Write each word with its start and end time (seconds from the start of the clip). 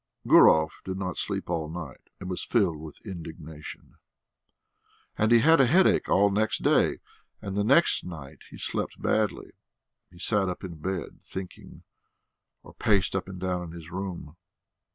Gurov 0.25 0.71
did 0.83 0.97
not 0.97 1.19
sleep 1.19 1.47
all 1.47 1.69
night, 1.69 2.09
and 2.19 2.27
was 2.27 2.43
filled 2.43 2.79
with 2.79 2.99
indignation. 3.05 3.97
And 5.15 5.31
he 5.31 5.41
had 5.41 5.61
a 5.61 5.67
headache 5.67 6.09
all 6.09 6.31
next 6.31 6.63
day. 6.63 7.01
And 7.39 7.55
the 7.55 7.63
next 7.63 8.03
night 8.03 8.41
he 8.49 8.57
slept 8.57 8.99
badly; 8.99 9.51
he 10.09 10.17
sat 10.17 10.49
up 10.49 10.63
in 10.63 10.79
bed, 10.81 11.19
thinking, 11.23 11.83
or 12.63 12.73
paced 12.73 13.15
up 13.15 13.27
and 13.27 13.39
down 13.39 13.73
his 13.73 13.91
room. 13.91 14.37